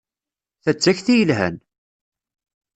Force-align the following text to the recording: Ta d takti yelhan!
Ta 0.63 0.71
d 0.75 0.77
takti 0.77 1.13
yelhan! 1.17 1.55